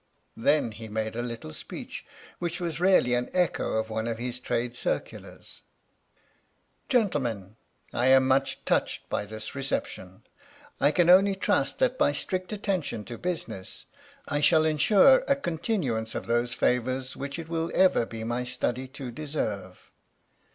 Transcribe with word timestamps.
Then 0.35 0.71
he 0.71 0.87
made 0.89 1.15
a 1.15 1.21
little 1.21 1.53
speech, 1.53 2.07
which 2.39 2.59
was 2.59 2.79
really 2.79 3.13
an 3.13 3.29
echo 3.33 3.73
of 3.73 3.91
one 3.91 4.07
of 4.07 4.17
his 4.17 4.39
trade 4.39 4.75
circulars." 4.75 5.61
Gentlemen, 6.89 7.55
I 7.93 8.07
am 8.07 8.27
much 8.27 8.65
touched 8.65 9.07
by 9.09 9.25
this 9.27 9.53
reception. 9.53 10.23
13 10.23 10.23
THE 10.23 10.23
STORY 10.23 10.25
OF 10.25 10.25
THE 10.25 10.85
MIKADO 10.85 10.87
I 10.87 10.91
can 10.95 11.09
only 11.19 11.35
trust 11.35 11.77
that 11.77 11.97
by 11.99 12.11
strict 12.13 12.51
attention 12.51 13.05
to 13.05 13.17
business 13.19 13.85
I 14.27 14.41
shall 14.41 14.65
ensure 14.65 15.19
a 15.27 15.35
continuance 15.35 16.15
of 16.15 16.25
those 16.25 16.55
favours 16.55 17.15
which 17.15 17.37
it 17.37 17.47
will 17.47 17.71
ever 17.75 18.07
be 18.07 18.23
my 18.23 18.43
study 18.43 18.87
to 18.87 19.11
deserve. 19.11 19.91